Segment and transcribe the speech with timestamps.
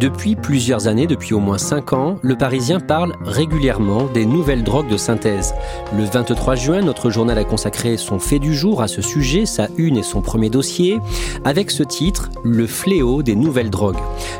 [0.00, 4.88] Depuis plusieurs années, depuis au moins 5 ans, le Parisien parle régulièrement des nouvelles drogues
[4.88, 5.52] de synthèse.
[5.94, 9.68] Le 23 juin, notre journal a consacré son fait du jour à ce sujet, sa
[9.76, 10.98] une et son premier dossier,
[11.44, 13.98] avec ce titre, Le fléau des nouvelles drogues.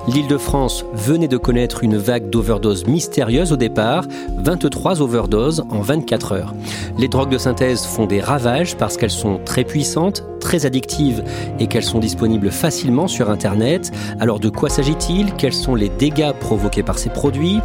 [0.09, 4.07] L'Île-de-France venait de connaître une vague d'overdoses mystérieuse au départ,
[4.39, 6.55] 23 overdoses en 24 heures.
[6.97, 11.23] Les drogues de synthèse font des ravages parce qu'elles sont très puissantes, très addictives
[11.61, 13.93] et qu'elles sont disponibles facilement sur Internet.
[14.19, 15.35] Alors de quoi s'agit-il?
[15.35, 17.61] Quels sont les dégâts provoqués par ces produits?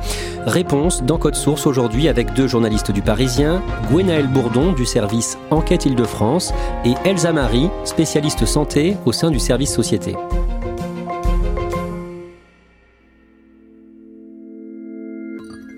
[0.45, 5.85] Réponse dans Code Source aujourd'hui avec deux journalistes du Parisien, Gwenaël Bourdon du service Enquête
[5.85, 6.53] Île-de-France
[6.85, 10.15] et Elsa Marie, spécialiste santé au sein du service Société.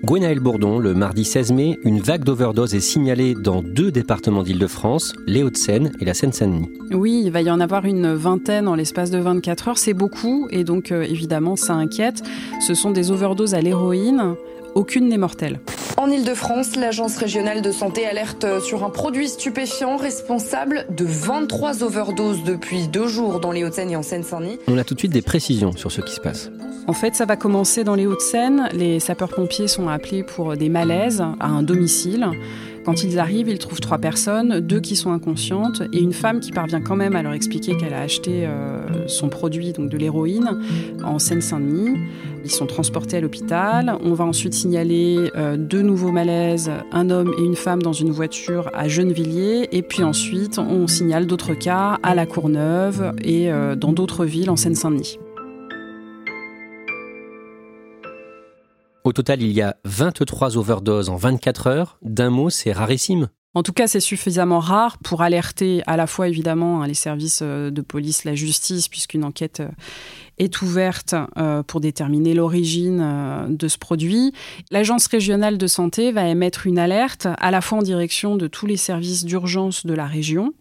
[0.08, 5.12] Gwenaël Bourdon, le mardi 16 mai, une vague d'overdose est signalée dans deux départements d'Île-de-France,
[5.26, 6.70] les Hauts-de-Seine et la Seine-Saint-Denis.
[6.92, 10.48] Oui, il va y en avoir une vingtaine en l'espace de 24 heures, c'est beaucoup
[10.50, 12.22] et donc euh, évidemment ça inquiète.
[12.66, 14.34] Ce sont des overdoses à l'héroïne,
[14.74, 15.60] aucune n'est mortelle.
[15.98, 22.44] En Ile-de-France, l'Agence régionale de santé alerte sur un produit stupéfiant responsable de 23 overdoses
[22.44, 24.60] depuis deux jours dans les Hauts-de-Seine et en Seine-Saint-Denis.
[24.68, 26.52] On a tout de suite des précisions sur ce qui se passe.
[26.86, 28.68] En fait, ça va commencer dans les Hauts-de-Seine.
[28.74, 32.28] Les sapeurs-pompiers sont appelés pour des malaises à un domicile.
[32.88, 36.52] Quand ils arrivent, ils trouvent trois personnes, deux qui sont inconscientes et une femme qui
[36.52, 40.58] parvient quand même à leur expliquer qu'elle a acheté euh, son produit, donc de l'héroïne,
[41.04, 41.98] en Seine-Saint-Denis.
[42.46, 43.98] Ils sont transportés à l'hôpital.
[44.02, 48.10] On va ensuite signaler euh, deux nouveaux malaises, un homme et une femme dans une
[48.10, 49.68] voiture à Gennevilliers.
[49.70, 54.48] Et puis ensuite, on signale d'autres cas à La Courneuve et euh, dans d'autres villes
[54.48, 55.18] en Seine-Saint-Denis.
[59.08, 61.98] Au total, il y a 23 overdoses en 24 heures.
[62.02, 63.30] D'un mot, c'est rarissime.
[63.54, 67.40] En tout cas, c'est suffisamment rare pour alerter à la fois évidemment hein, les services
[67.42, 69.70] euh, de police, la justice, puisqu'une enquête euh,
[70.36, 74.34] est ouverte euh, pour déterminer l'origine de ce produit.
[74.70, 78.66] L'Agence régionale de santé va émettre une alerte à la fois en direction de tous
[78.66, 80.52] les services d'urgence de la région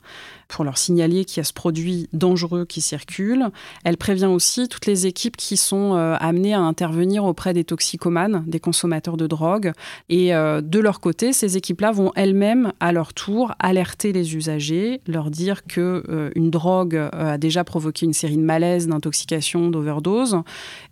[0.47, 3.49] pour leur signaler qu'il y a ce produit dangereux qui circule.
[3.83, 8.43] Elle prévient aussi toutes les équipes qui sont euh, amenées à intervenir auprès des toxicomanes,
[8.47, 9.73] des consommateurs de drogue.
[10.09, 15.01] Et euh, de leur côté, ces équipes-là vont elles-mêmes, à leur tour, alerter les usagers,
[15.07, 20.37] leur dire que euh, une drogue a déjà provoqué une série de malaises, d'intoxication, d'overdose,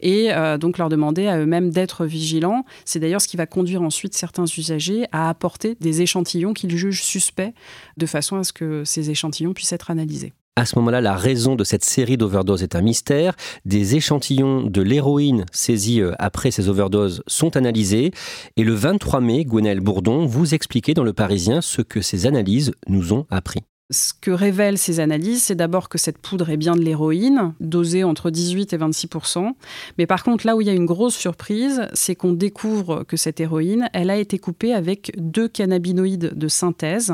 [0.01, 0.29] et
[0.59, 2.65] donc leur demander à eux-mêmes d'être vigilants.
[2.83, 7.03] C'est d'ailleurs ce qui va conduire ensuite certains usagers à apporter des échantillons qu'ils jugent
[7.03, 7.53] suspects,
[7.97, 10.33] de façon à ce que ces échantillons puisse être analysé.
[10.57, 13.35] À ce moment-là, la raison de cette série d'overdoses est un mystère.
[13.65, 18.11] Des échantillons de l'héroïne saisis euh, après ces overdoses sont analysés.
[18.55, 22.71] Et le 23 mai, Gwenaël Bourdon, vous expliquait dans Le Parisien ce que ces analyses
[22.87, 23.63] nous ont appris.
[23.91, 28.03] Ce que révèlent ces analyses, c'est d'abord que cette poudre est bien de l'héroïne, dosée
[28.03, 29.53] entre 18 et 26%
[29.99, 33.15] Mais par contre, là où il y a une grosse surprise, c'est qu'on découvre que
[33.15, 37.13] cette héroïne, elle a été coupée avec deux cannabinoïdes de synthèse,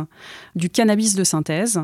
[0.56, 1.82] du cannabis de synthèse,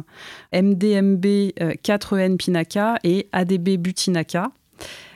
[0.53, 4.51] MDMB 4N euh, pinaca et ADB butinaca.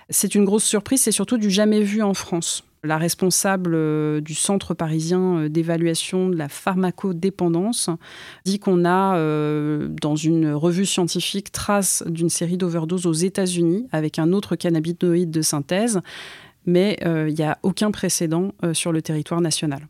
[0.09, 2.65] C'est une grosse surprise, c'est surtout du jamais vu en France.
[2.83, 7.91] La responsable euh, du Centre parisien euh, d'évaluation de la pharmacodépendance
[8.43, 14.17] dit qu'on a, euh, dans une revue scientifique, trace d'une série d'overdoses aux États-Unis avec
[14.17, 16.01] un autre cannabinoïde de synthèse,
[16.65, 19.81] mais il n'y a aucun précédent sur le territoire national.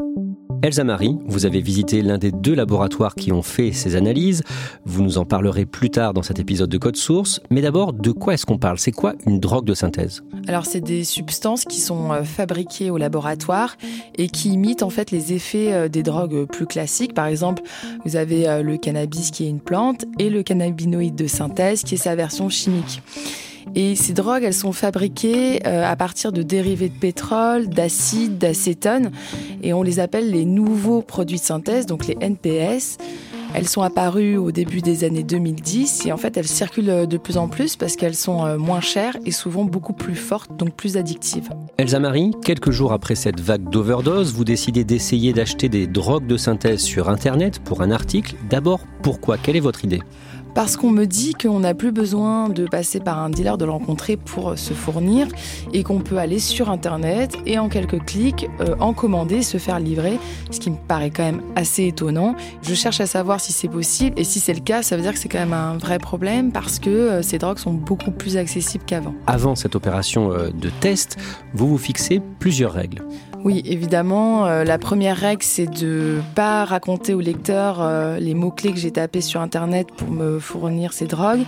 [0.64, 4.44] Elsa Marie, vous avez visité l'un des deux laboratoires qui ont fait ces analyses.
[4.86, 7.42] Vous nous en parlerez plus tard dans cet épisode de Code Source.
[7.50, 8.78] Mais d'abord, de quoi est-ce qu'on parle?
[8.78, 10.22] C'est quoi une drogue de synthèse?
[10.48, 13.76] Alors, c'est des substances qui sont euh, fabriquées au laboratoire
[14.20, 17.16] et qui imitent en fait les effets euh, des drogues plus classiques.
[17.16, 17.64] Par exemple,
[18.06, 21.96] vous avez euh, le cannabis qui est une plante et le cannabinoïde de synthèse qui
[21.96, 23.02] est sa version chimique.
[23.76, 29.12] Et ces drogues, elles sont fabriquées euh, à partir de dérivés de pétrole, d'acide, d'acétone,
[29.64, 32.98] et on les appelle les nouveaux produits de synthèse, donc les NPS.
[33.54, 37.38] Elles sont apparues au début des années 2010 et en fait elles circulent de plus
[37.38, 40.96] en plus parce qu'elles sont euh, moins chères et souvent beaucoup plus fortes, donc plus
[40.96, 41.50] addictives.
[41.78, 46.38] Elsa Marie, quelques jours après cette vague d'overdose, vous décidez d'essayer d'acheter des drogues de
[46.38, 48.36] synthèse sur Internet pour un article.
[48.50, 49.38] D'abord, pourquoi?
[49.38, 50.02] Quelle est votre idée?
[50.54, 53.72] Parce qu'on me dit qu'on n'a plus besoin de passer par un dealer, de le
[54.18, 55.28] pour se fournir
[55.74, 59.80] et qu'on peut aller sur Internet et en quelques clics euh, en commander, se faire
[59.80, 60.20] livrer,
[60.50, 62.36] ce qui me paraît quand même assez étonnant.
[62.62, 65.14] Je cherche à savoir si c'est possible et si c'est le cas, ça veut dire
[65.14, 68.38] que c'est quand même un vrai problème parce que euh, ces drogues sont beaucoup plus
[68.38, 69.14] accessibles qu'avant.
[69.28, 71.18] Avant cette opération euh, de test,
[71.54, 73.04] vous vous fixez plusieurs règles.
[73.44, 74.46] Oui, évidemment.
[74.46, 78.92] Euh, la première règle, c'est de pas raconter au lecteur euh, les mots-clés que j'ai
[78.92, 81.42] tapés sur Internet pour me fournir ces drogues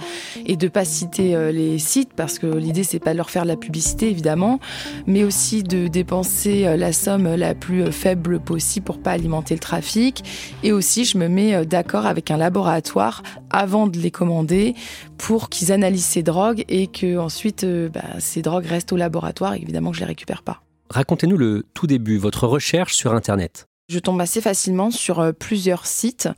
[0.47, 3.45] et de pas citer euh, les sites parce que l'idée, c'est pas de leur faire
[3.45, 4.59] la publicité, évidemment,
[5.05, 10.23] mais aussi de dépenser la somme la plus faible possible pour pas alimenter le trafic.
[10.63, 14.73] Et aussi, je me mets d'accord avec un laboratoire avant de les commander
[15.19, 19.53] pour qu'ils analysent ces drogues et que ensuite bah, ces drogues restent au laboratoire.
[19.53, 20.61] Évidemment que je les récupère pas.
[20.93, 23.65] Racontez-nous le tout début, votre recherche sur Internet.
[23.89, 26.29] Je tombe assez facilement sur euh, plusieurs sites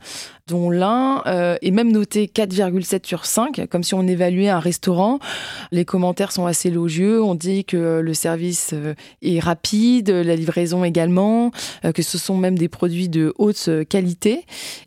[0.48, 5.18] dont l'un euh, est même noté 4,7 sur 5, comme si on évaluait un restaurant.
[5.72, 7.20] Les commentaires sont assez élogieux.
[7.20, 11.50] On dit que le service euh, est rapide, la livraison également,
[11.84, 14.44] euh, que ce sont même des produits de haute qualité.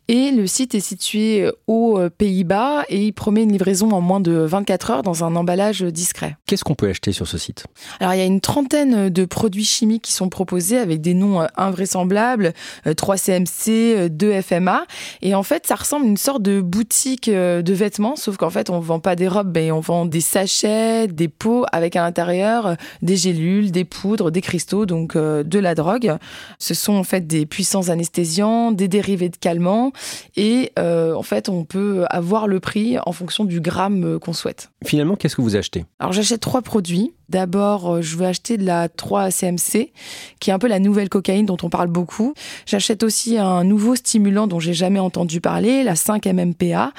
[0.08, 4.32] Et le site est situé aux Pays-Bas et il promet une livraison en moins de
[4.32, 6.36] 24 heures dans un emballage discret.
[6.46, 7.66] Qu'est-ce qu'on peut acheter sur ce site?
[8.00, 11.46] Alors il y a une trentaine de produits chimiques qui sont proposés avec des noms
[11.56, 12.54] invraisemblables,
[12.86, 14.80] 3CMC, 2FMA.
[15.22, 18.50] Et en fait, ça ressemble à une sorte de boutique euh, de vêtements, sauf qu'en
[18.50, 22.02] fait, on vend pas des robes, mais on vend des sachets, des pots avec à
[22.02, 26.16] l'intérieur euh, des gélules, des poudres, des cristaux, donc euh, de la drogue.
[26.58, 29.92] Ce sont en fait des puissants anesthésiants, des dérivés de calmants,
[30.36, 34.70] et en fait, on peut avoir le prix en fonction du gramme qu'on souhaite.
[34.84, 35.84] Finalement, qu'est-ce que vous achetez?
[35.98, 37.12] Alors, j'achète trois produits.
[37.30, 39.92] D'abord, euh, je veux acheter de la 3-CMC,
[40.40, 42.34] qui est un peu la nouvelle cocaïne dont on parle beaucoup.
[42.66, 46.90] J'achète aussi un nouveau stimulant dont j'ai jamais entendu parler, la 5-MMPA,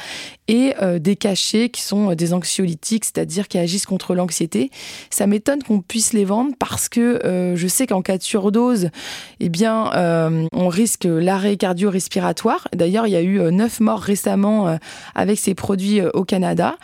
[0.48, 4.72] et euh, des cachets qui sont euh, des anxiolytiques, c'est-à-dire qui agissent contre l'anxiété.
[5.10, 7.20] Ça m'étonne qu'on puisse les vendre parce que
[7.56, 8.90] je sais qu'en cas de surdose,
[9.40, 9.92] eh bien,
[10.54, 12.68] on risque l'arrêt cardio-respiratoire.
[12.74, 14.78] D'ailleurs, il y a eu neuf morts récemment
[15.16, 16.76] avec ces produits au Canada.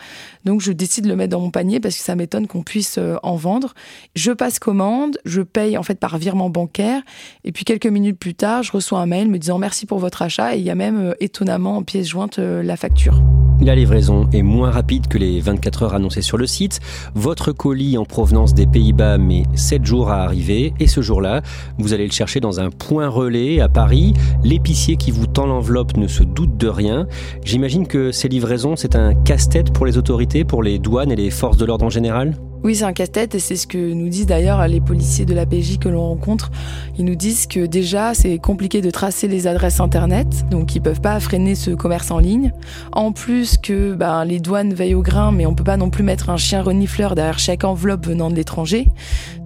[0.44, 2.98] Donc, je décide de le mettre dans mon panier parce que ça m'étonne qu'on puisse
[3.22, 3.74] en vendre.
[4.14, 7.02] Je passe commande, je paye en fait par virement bancaire,
[7.44, 10.22] et puis quelques minutes plus tard, je reçois un mail me disant merci pour votre
[10.22, 13.22] achat, et il y a même euh, étonnamment en pièce jointe euh, la facture.
[13.60, 16.78] La livraison est moins rapide que les 24 heures annoncées sur le site.
[17.14, 21.42] Votre colis en provenance des Pays-Bas met 7 jours à arriver et ce jour-là,
[21.76, 24.14] vous allez le chercher dans un point relais à Paris.
[24.44, 27.08] L'épicier qui vous tend l'enveloppe ne se doute de rien.
[27.44, 31.30] J'imagine que ces livraisons, c'est un casse-tête pour les autorités, pour les douanes et les
[31.30, 32.36] forces de l'ordre en général?
[32.64, 35.46] Oui, c'est un casse-tête et c'est ce que nous disent d'ailleurs les policiers de la
[35.46, 36.50] PJ que l'on rencontre.
[36.98, 41.00] Ils nous disent que déjà, c'est compliqué de tracer les adresses Internet, donc ils peuvent
[41.00, 42.52] pas freiner ce commerce en ligne.
[42.92, 46.02] En plus que ben, les douanes veillent au grain, mais on peut pas non plus
[46.02, 48.88] mettre un chien renifleur derrière chaque enveloppe venant de l'étranger.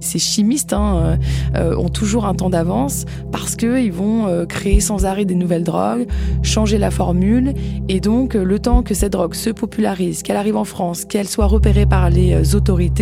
[0.00, 1.16] Ces chimistes hein, euh,
[1.57, 5.64] euh, ont toujours un temps d'avance parce qu'ils vont euh, créer sans arrêt des nouvelles
[5.64, 6.07] drogues,
[6.42, 7.54] changer la formule,
[7.88, 11.47] et donc le temps que cette drogue se popularise, qu'elle arrive en France, qu'elle soit
[11.47, 13.02] repérée par les autorités,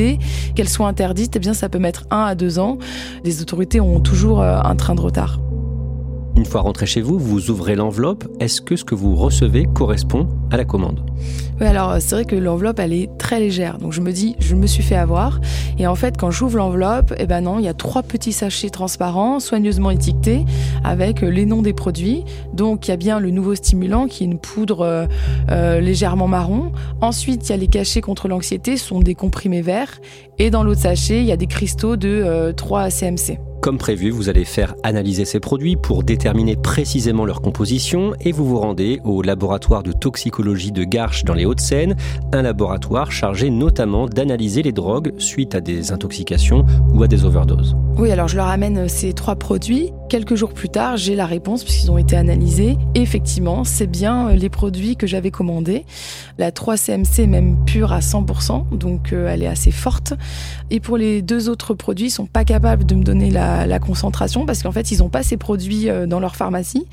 [0.55, 2.79] qu'elle soit interdite, eh bien ça peut mettre un à deux ans.
[3.25, 5.39] Les autorités ont toujours euh, un train de retard.
[6.41, 8.25] Une fois rentré chez vous, vous ouvrez l'enveloppe.
[8.41, 11.05] Est-ce que ce que vous recevez correspond à la commande?
[11.61, 13.77] Oui, alors c'est vrai que l'enveloppe, elle est très légère.
[13.77, 15.43] Donc je me dis, je me suis fait avoir.
[15.79, 18.71] Et en fait, quand j'ouvre l'enveloppe, eh ben non, il y a trois petits sachets
[18.71, 20.47] transparents, soigneusement étiquetés,
[20.83, 22.25] avec les noms des produits.
[22.55, 25.07] Donc il y a bien le nouveau stimulant, qui est une poudre euh,
[25.51, 26.73] euh, légèrement marron.
[27.03, 30.01] Ensuite, il y a les cachets contre l'anxiété, sont des comprimés verts.
[30.39, 33.50] Et dans l'autre sachet, il y a des cristaux de 3 euh, CMC.
[33.61, 38.47] Comme prévu, vous allez faire analyser ces produits pour déterminer précisément leur composition et vous
[38.47, 41.95] vous rendez au laboratoire de toxicologie de Garches dans les Hauts-de-Seine,
[42.33, 46.65] un laboratoire chargé notamment d'analyser les drogues suite à des intoxications
[46.95, 47.77] ou à des overdoses.
[47.99, 49.93] Oui, alors je leur amène ces trois produits.
[50.09, 52.79] Quelques jours plus tard, j'ai la réponse puisqu'ils ont été analysés.
[52.95, 55.85] Effectivement, c'est bien les produits que j'avais commandés.
[56.39, 60.15] La 3CMC est même pure à 100%, donc euh, elle est assez forte.
[60.71, 63.79] Et pour les deux autres produits, ils sont pas capables de me donner la, la
[63.79, 66.87] concentration parce qu'en fait, ils n'ont pas ces produits euh, dans leur pharmacie.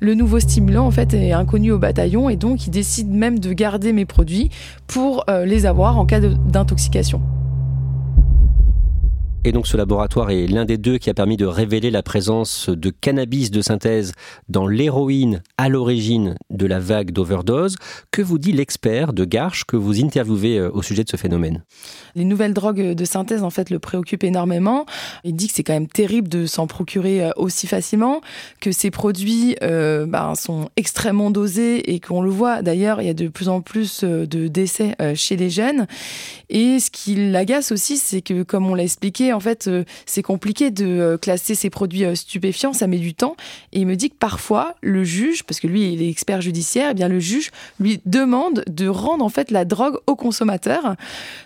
[0.00, 3.52] Le nouveau stimulant, en fait, est inconnu au bataillon et donc ils décident même de
[3.52, 4.50] garder mes produits
[4.86, 7.20] pour euh, les avoir en cas d'intoxication.
[9.44, 12.68] Et donc ce laboratoire est l'un des deux qui a permis de révéler la présence
[12.68, 14.12] de cannabis de synthèse
[14.48, 17.74] dans l'héroïne à l'origine de la vague d'overdose.
[18.12, 21.64] Que vous dit l'expert de Garches que vous interviewez euh, au sujet de ce phénomène?
[22.14, 24.86] Les nouvelles drogues de synthèse en fait le préoccupent énormément.
[25.24, 28.20] Il dit que c'est quand même terrible de s'en procurer euh, aussi facilement,
[28.60, 33.10] que ces produits euh, ben, sont extrêmement dosés et qu'on le voit d'ailleurs, il y
[33.10, 35.88] a de plus en plus de décès chez les jeunes.
[36.48, 40.22] Et ce qui l'agace aussi, c'est que comme on l'a expliqué, en fait, euh, c'est
[40.22, 43.36] compliqué de euh, classer ces produits euh, stupéfiants, ça met du temps.
[43.72, 46.90] Et il me dit que parfois, le juge, parce que lui, il est expert judiciaire,
[46.92, 50.96] eh bien le juge lui demande de rendre en fait la drogue au consommateur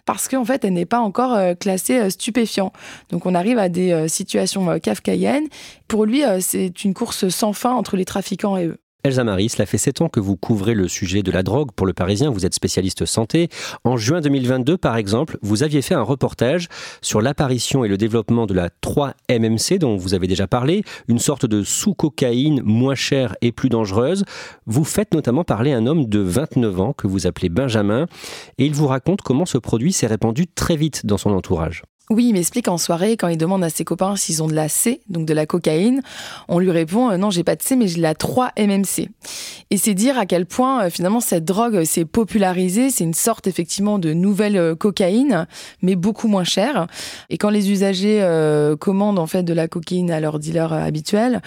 [0.05, 2.73] parce qu'en fait, elle n'est pas encore classée stupéfiant.
[3.11, 5.47] Donc, on arrive à des situations kafkaïennes.
[5.89, 8.79] Pour lui, c'est une course sans fin entre les trafiquants et eux.
[9.07, 11.87] Elsa Marie, cela fait sept ans que vous couvrez le sujet de la drogue pour
[11.87, 13.49] le Parisien, vous êtes spécialiste santé.
[13.85, 16.67] En juin 2022, par exemple, vous aviez fait un reportage
[17.03, 21.47] sur l'apparition et le développement de la 3-MMC dont vous avez déjà parlé, une sorte
[21.47, 24.25] de sous-cocaïne moins chère et plus dangereuse.
[24.67, 28.07] Vous faites notamment parler un homme de 29 ans que vous appelez Benjamin
[28.59, 31.85] et il vous raconte comment ce produit s'est répandu très vite dans son entourage.
[32.09, 34.69] Oui, il m'explique en soirée, quand il demande à ses copains s'ils ont de la
[34.69, 36.03] C, donc de la cocaïne,
[36.47, 39.09] on lui répond euh, non, j'ai pas de C, mais j'ai la 3 MMC.
[39.71, 43.49] Et c'est dire à quel point euh, finalement cette drogue s'est popularisée, c'est une sorte
[43.49, 45.49] effectivement de nouvelle euh, cocaïne,
[45.83, 46.87] mais beaucoup moins chère.
[47.29, 48.25] Et quand les usagers
[48.79, 51.43] commandent en fait de la cocaïne à leur dealer habituel,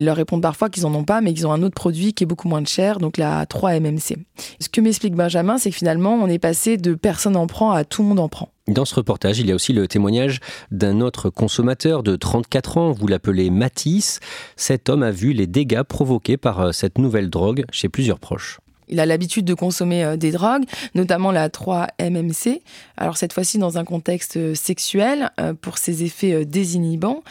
[0.00, 2.24] ils leur répondent parfois qu'ils en ont pas, mais qu'ils ont un autre produit qui
[2.24, 4.16] est beaucoup moins cher, donc la 3 MMC.
[4.58, 7.84] Ce que m'explique Benjamin, c'est que finalement on est passé de personne en prend à
[7.84, 8.48] tout le monde en prend.
[8.68, 12.92] Dans ce reportage, il y a aussi le témoignage d'un autre consommateur de 34 ans,
[12.92, 14.20] vous l'appelez Matisse.
[14.56, 18.60] Cet homme a vu les dégâts provoqués par euh, cette nouvelle drogue chez plusieurs proches.
[18.88, 20.64] Il a l'habitude de consommer euh, des drogues,
[20.94, 22.60] notamment la 3-MMC.
[22.96, 27.22] Alors cette fois-ci dans un contexte euh, sexuel euh, pour ses effets désinhibants.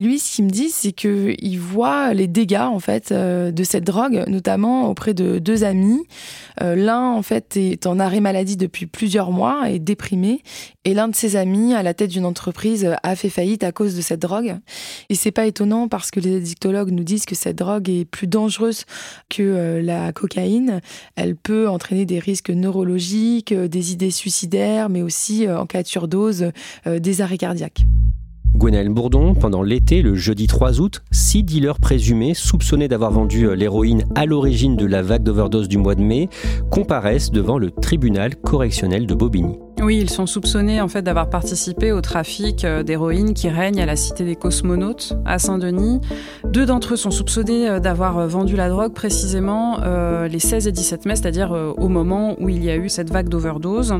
[0.00, 3.84] Lui, ce qu'il me dit, c'est que il voit les dégâts en fait de cette
[3.84, 6.04] drogue, notamment auprès de deux amis.
[6.60, 10.42] L'un en fait est en arrêt maladie depuis plusieurs mois, et déprimé,
[10.84, 13.96] et l'un de ses amis, à la tête d'une entreprise, a fait faillite à cause
[13.96, 14.56] de cette drogue.
[15.08, 18.26] Et c'est pas étonnant parce que les addictologues nous disent que cette drogue est plus
[18.26, 18.84] dangereuse
[19.28, 20.80] que la cocaïne
[21.14, 25.82] elle peut entraîner des risques neurologiques, euh, des idées suicidaires, mais aussi, euh, en cas
[25.82, 26.50] de surdose,
[26.86, 27.82] euh, des arrêts cardiaques.
[28.56, 34.04] Gwenaëlle Bourdon, pendant l'été, le jeudi 3 août, six dealers présumés, soupçonnés d'avoir vendu l'héroïne
[34.14, 36.30] à l'origine de la vague d'overdose du mois de mai,
[36.70, 39.58] comparaissent devant le tribunal correctionnel de Bobigny.
[39.82, 43.86] Oui, ils sont soupçonnés en fait d'avoir participé au trafic euh, d'héroïne qui règne à
[43.86, 46.00] la cité des cosmonautes à Saint-Denis.
[46.44, 49.78] Deux d'entre eux sont soupçonnés euh, d'avoir euh, vendu la drogue précisément
[50.28, 53.28] les 16 et 17 mai, c'est-à-dire au moment où il y a eu cette vague
[53.28, 53.94] d'overdose.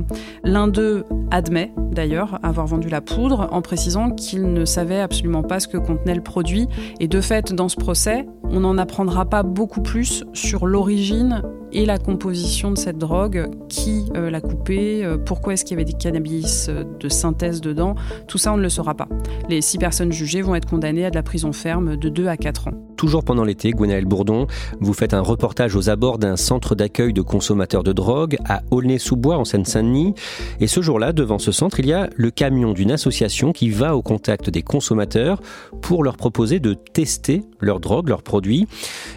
[0.45, 5.61] L'un d'eux admet d'ailleurs avoir vendu la poudre en précisant qu'il ne savait absolument pas
[5.61, 6.69] ce que contenait le produit.
[7.01, 11.43] Et de fait, dans ce procès, on n'en apprendra pas beaucoup plus sur l'origine
[11.73, 15.81] et la composition de cette drogue, qui euh, l'a coupée, euh, pourquoi est-ce qu'il y
[15.81, 17.95] avait des cannabis euh, de synthèse dedans,
[18.29, 19.09] tout ça on ne le saura pas.
[19.49, 22.37] Les six personnes jugées vont être condamnées à de la prison ferme de 2 à
[22.37, 22.87] 4 ans.
[22.97, 24.47] Toujours pendant l'été, Gwenaëlle Bourdon,
[24.81, 29.37] vous faites un reportage aux abords d'un centre d'accueil de consommateurs de drogue à Aulnay-sous-Bois
[29.37, 30.15] en Seine-Saint-Denis.
[30.61, 33.97] Et ce jour-là, devant ce centre, il y a le camion d'une association qui va
[33.97, 35.43] au contact des consommateurs
[35.83, 38.67] pour leur proposer de tester leur drogue, leurs produits.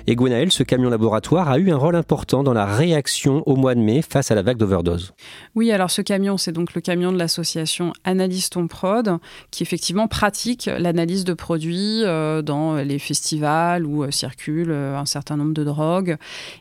[0.07, 3.75] Et Gwenaëlle, ce camion laboratoire a eu un rôle important dans la réaction au mois
[3.75, 5.13] de mai face à la vague d'overdose.
[5.55, 9.17] Oui, alors ce camion, c'est donc le camion de l'association Analyse ton prod,
[9.51, 15.53] qui effectivement pratique l'analyse de produits euh, dans les festivals où circulent un certain nombre
[15.53, 16.17] de drogues.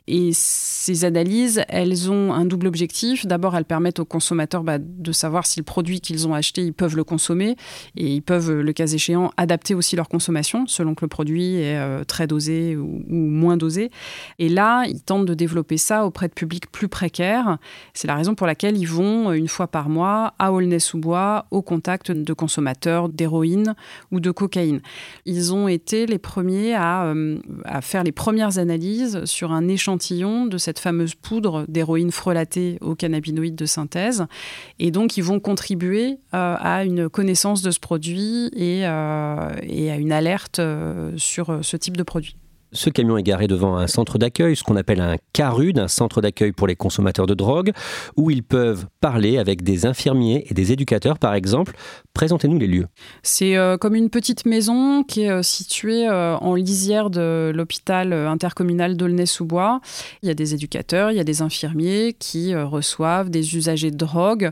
[0.06, 3.26] Et ces analyses, elles ont un double objectif.
[3.26, 6.72] D'abord, elles permettent aux consommateurs bah, de savoir si le produit qu'ils ont acheté, ils
[6.72, 7.56] peuvent le consommer
[7.96, 12.04] et ils peuvent, le cas échéant, adapter aussi leur consommation selon que le produit est
[12.06, 13.90] très dosé ou moins dosé.
[14.38, 17.58] Et là, ils tentent de développer ça auprès de publics plus précaires.
[17.94, 22.10] C'est la raison pour laquelle ils vont une fois par mois à Aulnay-sous-Bois au contact
[22.10, 23.74] de consommateurs d'héroïne
[24.10, 24.80] ou de cocaïne.
[25.26, 27.38] Ils ont été les premiers à, euh,
[27.82, 33.56] faire les premières analyses sur un échantillon de cette fameuse poudre d'héroïne frelatée aux cannabinoïdes
[33.56, 34.26] de synthèse.
[34.78, 39.96] Et donc, ils vont contribuer euh, à une connaissance de ce produit euh, et à
[39.96, 40.60] une alerte
[41.16, 42.36] sur ce type de produit.
[42.72, 46.20] Ce camion est garé devant un centre d'accueil, ce qu'on appelle un CARUD, un centre
[46.20, 47.72] d'accueil pour les consommateurs de drogue,
[48.16, 51.74] où ils peuvent parler avec des infirmiers et des éducateurs, par exemple.
[52.12, 52.86] Présentez-nous les lieux.
[53.22, 58.12] C'est euh, comme une petite maison qui est euh, située euh, en lisière de l'hôpital
[58.12, 59.80] intercommunal d'Aulnay-sous-Bois.
[60.22, 63.96] Il y a des éducateurs, il y a des infirmiers qui reçoivent des usagers de
[63.96, 64.50] drogue,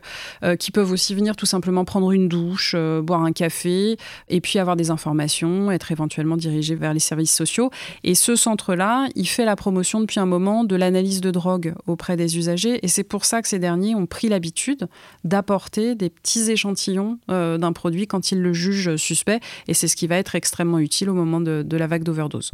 [0.58, 3.96] qui peuvent aussi venir tout simplement prendre une douche, boire un café,
[4.28, 7.70] et puis avoir des informations, être éventuellement dirigés vers les services sociaux.
[8.08, 12.16] Et ce centre-là, il fait la promotion depuis un moment de l'analyse de drogue auprès
[12.16, 12.78] des usagers.
[12.84, 14.86] Et c'est pour ça que ces derniers ont pris l'habitude
[15.24, 19.40] d'apporter des petits échantillons euh, d'un produit quand ils le jugent suspect.
[19.66, 22.52] Et c'est ce qui va être extrêmement utile au moment de, de la vague d'overdose.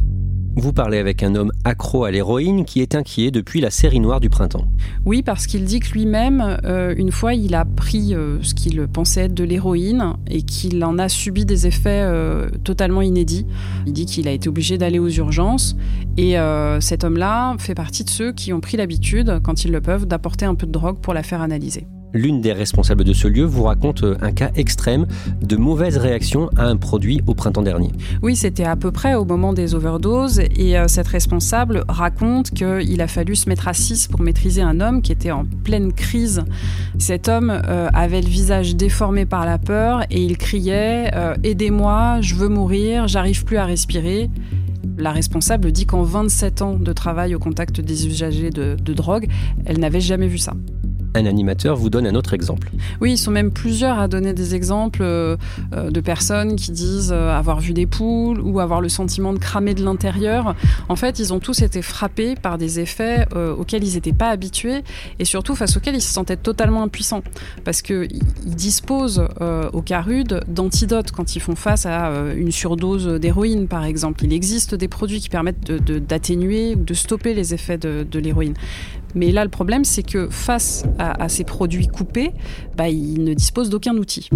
[0.55, 4.19] Vous parlez avec un homme accro à l'héroïne qui est inquiet depuis la série noire
[4.19, 4.67] du printemps.
[5.05, 8.87] Oui, parce qu'il dit que lui-même, euh, une fois, il a pris euh, ce qu'il
[8.87, 12.07] pensait être de l'héroïne et qu'il en a subi des effets
[12.63, 13.45] totalement inédits.
[13.85, 15.42] Il dit qu'il a été obligé d'aller aux urgences
[16.17, 19.81] et euh, cet homme-là fait partie de ceux qui ont pris l'habitude, quand ils le
[19.81, 21.87] peuvent, d'apporter un peu de drogue pour la faire analyser.
[22.15, 25.07] L'une des responsables de ce lieu vous raconte un cas extrême
[25.41, 27.89] de mauvaise réaction à un produit au printemps dernier.
[28.21, 33.01] Oui, c'était à peu près au moment des overdoses et euh, cette responsable raconte qu'il
[33.01, 36.43] a fallu se mettre à 6 pour maîtriser un homme qui était en pleine crise.
[36.99, 41.11] Cet homme euh, avait le visage déformé par la peur et il criait
[41.43, 44.29] Aidez-moi, je veux mourir, j'arrive plus à respirer.
[44.97, 49.27] La responsable dit qu'en 27 ans de travail au contact des usagers de, de drogue,
[49.65, 50.53] elle n'avait jamais vu ça
[51.15, 52.69] un animateur vous donne un autre exemple.
[53.01, 55.37] Oui, ils sont même plusieurs à donner des exemples euh,
[55.73, 59.39] euh, de personnes qui disent euh, avoir vu des poules ou avoir le sentiment de
[59.39, 60.55] cramer de l'intérieur.
[60.89, 63.25] En fait, ils ont tous été frappés par des effets
[63.57, 64.83] auxquels ils n'étaient pas habitués
[65.19, 67.23] et surtout face auxquels ils se sentaient totalement impuissants
[67.63, 69.25] parce qu'ils disposent
[69.73, 74.23] au CARUD d'antidotes quand ils font face à une surdose d'héroïne, par exemple.
[74.23, 78.55] Il existe des produits qui permettent d'atténuer ou de stopper les effets de l'héroïne.
[79.15, 82.31] Mais là, le problème, c'est que face à, ces produits coupés,
[82.75, 84.29] bah, ils ne disposent d'aucun outil.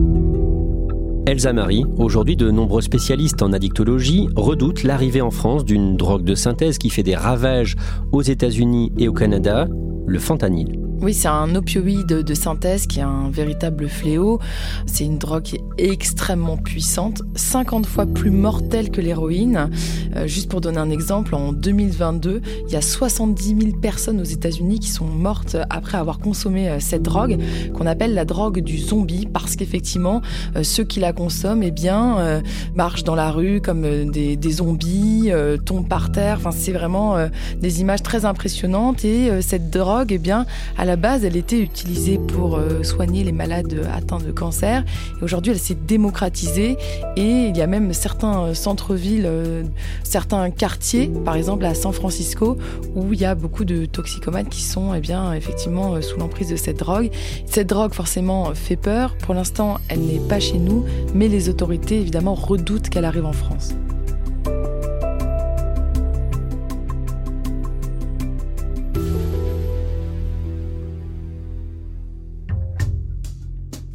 [1.25, 6.35] Elsa Marie, aujourd'hui de nombreux spécialistes en addictologie redoutent l'arrivée en France d'une drogue de
[6.35, 7.75] synthèse qui fait des ravages
[8.13, 9.67] aux États-Unis et au Canada,
[10.05, 10.87] le fentanyl.
[10.99, 14.39] Oui, c'est un opioïde de synthèse qui est un véritable fléau.
[14.88, 19.69] C'est une drogue extrêmement puissante, 50 fois plus mortelle que l'héroïne.
[20.15, 24.25] Euh, juste pour donner un exemple, en 2022, il y a 70 000 personnes aux
[24.25, 27.38] États-Unis qui sont mortes après avoir consommé euh, cette drogue,
[27.75, 30.23] qu'on appelle la drogue du zombie, parce qu'effectivement,
[30.55, 32.41] euh, ceux qui la consomment, eh bien,
[32.75, 35.31] marchent dans la rue comme des, zombies,
[35.65, 36.38] tombent par terre.
[36.39, 37.17] Enfin, c'est vraiment
[37.60, 39.05] des images très impressionnantes.
[39.05, 40.45] Et cette drogue, eh bien,
[40.88, 44.84] la base, elle était utilisée pour euh, soigner les malades atteints de cancer.
[45.19, 46.78] Et aujourd'hui, elle s'est démocratisée
[47.15, 49.63] et il y a même certains euh, centres-villes, euh,
[50.04, 52.58] certains quartiers, par exemple à San Francisco,
[52.95, 56.56] où il y a beaucoup de toxicomanes qui sont eh bien, effectivement sous l'emprise de
[56.56, 57.12] cette drogue.
[57.45, 59.15] Cette drogue, forcément, fait peur.
[59.17, 63.34] Pour l'instant, elle n'est pas chez nous, mais les autorités, évidemment, redoutent qu'elle arrive en
[63.34, 63.73] France.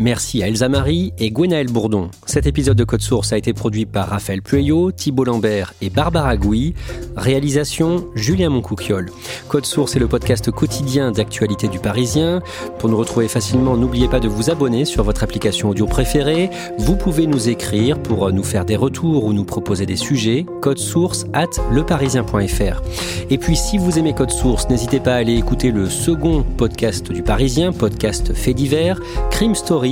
[0.03, 2.11] Merci à Elsa Marie et Gwenaël Bourdon.
[2.27, 6.37] Cet épisode de Code Source a été produit par Raphaël Pueyo, Thibault Lambert et Barbara
[6.37, 6.75] Gouy.
[7.15, 9.13] Réalisation Julien Moncouquiol.
[9.47, 12.43] Code Source est le podcast quotidien d'actualité du Parisien.
[12.81, 16.51] Pour nous retrouver facilement, n'oubliez pas de vous abonner sur votre application audio préférée.
[16.79, 20.47] Vous pouvez nous écrire pour nous faire des retours ou nous proposer des sujets.
[20.63, 22.83] Code Source at leparisien.fr.
[23.31, 27.13] Et puis si vous aimez Code Source, n'hésitez pas à aller écouter le second podcast
[27.13, 29.92] du Parisien, podcast fait divers, Crime Story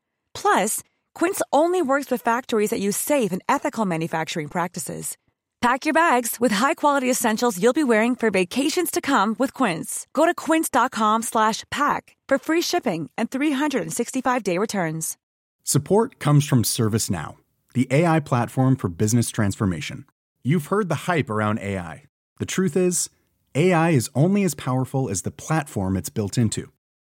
[0.33, 0.83] Plus,
[1.15, 5.17] Quince only works with factories that use safe and ethical manufacturing practices.
[5.61, 10.07] Pack your bags with high-quality essentials you'll be wearing for vacations to come with Quince.
[10.13, 15.17] Go to quince.com/pack for free shipping and 365-day returns.
[15.63, 17.35] Support comes from ServiceNow,
[17.73, 20.05] the AI platform for business transformation.
[20.43, 22.03] You've heard the hype around AI.
[22.39, 23.09] The truth is,
[23.53, 26.71] AI is only as powerful as the platform it's built into.